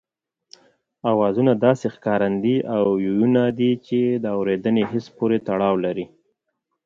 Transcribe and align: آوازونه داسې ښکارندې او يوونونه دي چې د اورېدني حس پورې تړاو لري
آوازونه 1.11 1.51
داسې 1.65 1.85
ښکارندې 1.95 2.55
او 2.75 2.83
يوونونه 3.07 3.43
دي 3.59 3.71
چې 3.87 3.99
د 4.23 4.25
اورېدني 4.37 4.83
حس 4.91 5.05
پورې 5.17 5.37
تړاو 5.47 5.75
لري 5.85 6.05